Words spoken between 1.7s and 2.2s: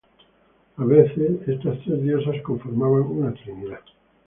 tres